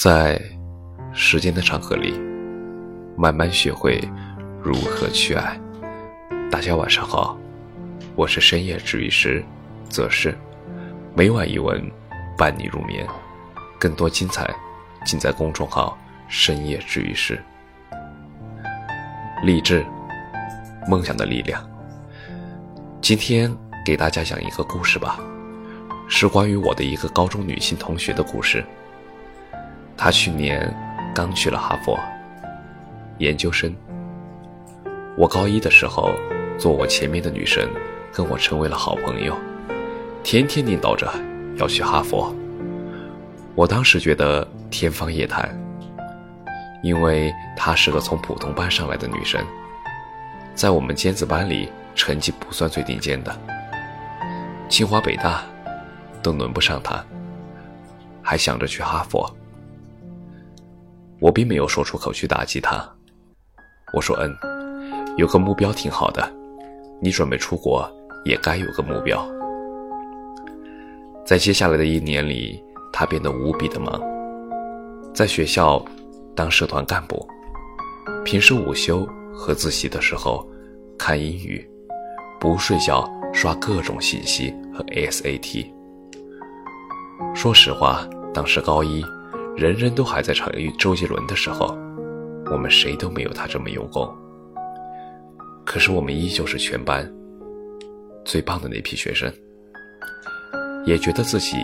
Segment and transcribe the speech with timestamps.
[0.00, 0.40] 在
[1.12, 2.12] 时间的长河里，
[3.16, 4.00] 慢慢学会
[4.62, 5.60] 如何去爱。
[6.52, 7.36] 大家晚上好，
[8.14, 9.44] 我是深夜治愈师
[9.88, 10.38] 则是
[11.16, 11.82] 每晚一文
[12.36, 13.04] 伴你入眠，
[13.76, 14.48] 更多精彩
[15.04, 17.36] 尽在公众号深夜治愈师。
[19.42, 19.84] 励志，
[20.86, 21.60] 梦想的力量。
[23.00, 23.52] 今天
[23.84, 25.18] 给大家讲一个故事吧，
[26.08, 28.64] 是关于我的一个高中女性同学的故事。
[29.98, 30.72] 他去年
[31.12, 31.98] 刚去了哈佛
[33.18, 33.74] 研究生。
[35.16, 36.12] 我高一的时候，
[36.56, 37.68] 坐我前面的女生
[38.12, 39.36] 跟我成为了好朋友，
[40.22, 41.12] 天天念叨着
[41.56, 42.32] 要去哈佛。
[43.56, 45.52] 我当时觉得天方夜谭，
[46.80, 49.44] 因为她是个从普通班上来的女生，
[50.54, 53.36] 在我们尖子班里成绩不算最顶尖的，
[54.68, 55.42] 清华北大
[56.22, 57.04] 都轮不上她，
[58.22, 59.28] 还想着去哈佛。
[61.20, 62.88] 我并没有说出口去打击他，
[63.92, 64.36] 我说：“嗯，
[65.16, 66.32] 有个目标挺好的，
[67.00, 67.90] 你准备出国
[68.24, 69.26] 也该有个目标。”
[71.26, 74.00] 在接下来的一年里，他变得无比的忙，
[75.12, 75.84] 在学校
[76.36, 77.26] 当社团干部，
[78.24, 80.48] 平时午休和自习的时候
[80.96, 81.68] 看英语，
[82.38, 85.66] 不睡觉刷各种信息和 SAT。
[87.34, 89.04] 说实话，当时高一。
[89.58, 91.76] 人人都还在炒周杰伦的时候，
[92.48, 94.08] 我们谁都没有他这么用功。
[95.66, 97.12] 可是我们依旧是全班
[98.24, 99.28] 最棒的那批学生，
[100.86, 101.56] 也觉得自己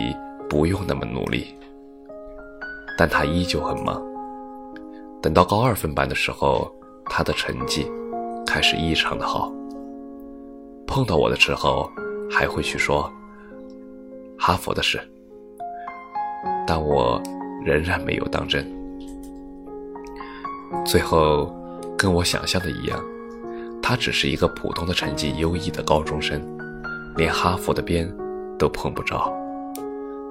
[0.49, 1.55] 不用那么努力。
[2.97, 4.03] 但他依旧很忙。
[5.21, 6.69] 等到高二分班的时候，
[7.05, 7.89] 他的成绩
[8.45, 9.49] 开始异常的好。
[10.85, 11.89] 碰到我的时候，
[12.29, 13.09] 还会去说
[14.37, 14.99] 哈佛的事，
[16.67, 17.23] 但我。
[17.65, 18.65] 仍然没有当真。
[20.85, 21.53] 最后，
[21.97, 23.03] 跟我想象的一样，
[23.81, 26.41] 他只是一个普通的成绩优异的高中生，
[27.15, 28.07] 连哈佛的边
[28.57, 29.33] 都碰不着。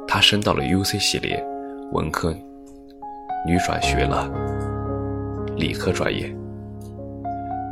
[0.07, 1.45] 他升到了 UC 系列，
[1.93, 2.33] 文科，
[3.47, 4.31] 女转学了
[5.57, 6.33] 理科专业。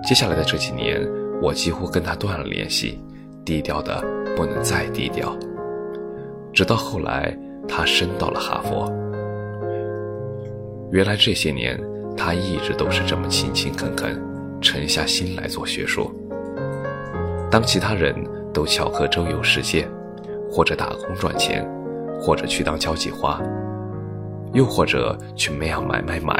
[0.04, 1.00] 接下来的这几年，
[1.40, 2.98] 我几乎跟他断了联系，
[3.44, 4.02] 低调的
[4.36, 5.36] 不能再低调。
[6.52, 7.36] 直到后来，
[7.68, 8.90] 他升到了哈佛。
[10.92, 11.80] 原来这些年，
[12.14, 14.22] 他一直都是这么勤勤恳恳，
[14.60, 16.12] 沉下心来做学术。
[17.50, 18.14] 当其他人
[18.52, 19.88] 都翘课周游世界，
[20.50, 21.66] 或者打工赚钱，
[22.20, 23.40] 或者去当交际花，
[24.52, 26.34] 又或者去那样买买买，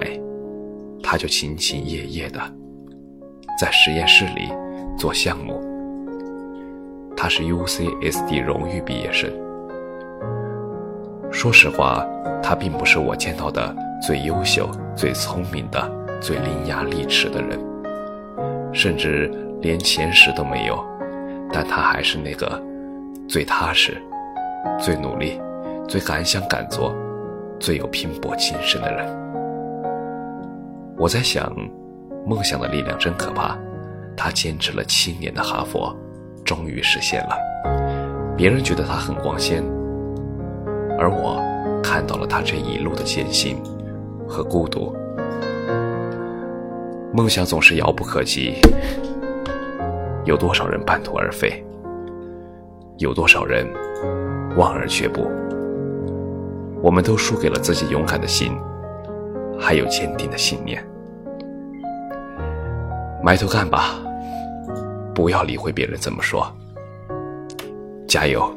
[1.02, 2.38] 他就兢兢业业的
[3.58, 4.52] 在实验室里
[4.98, 5.62] 做项目。
[7.16, 9.30] 他是 UCSD 荣誉毕业生。
[11.30, 12.06] 说实话，
[12.42, 13.74] 他并不是我见到的。
[14.04, 15.80] 最优秀、最聪明的、
[16.20, 17.56] 最伶牙俐齿的人，
[18.72, 19.30] 甚至
[19.60, 20.84] 连前十都没有，
[21.52, 22.60] 但他还是那个
[23.28, 23.96] 最踏实、
[24.80, 25.40] 最努力、
[25.86, 26.92] 最敢想敢做、
[27.60, 29.06] 最有拼搏精神的人。
[30.98, 31.54] 我在想，
[32.26, 33.56] 梦想的力量真可怕。
[34.16, 35.96] 他坚持了七年的哈佛，
[36.44, 37.36] 终于实现了。
[38.36, 39.62] 别人觉得他很光鲜，
[40.98, 41.40] 而我
[41.84, 43.56] 看到了他这一路的艰辛。
[44.32, 44.97] 和孤独，
[47.12, 48.54] 梦想总是遥不可及。
[50.25, 51.62] 有多少人半途而废？
[52.97, 53.69] 有多少人
[54.56, 55.31] 望而却步？
[56.82, 58.53] 我们都输给了自己勇敢的心，
[59.60, 60.82] 还有坚定的信念。
[63.22, 63.97] 埋头干吧，
[65.14, 66.50] 不要理会别人怎么说。
[68.09, 68.50] 加油！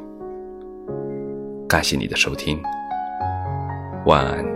[1.68, 2.58] 感谢你的收听，
[4.06, 4.55] 晚安。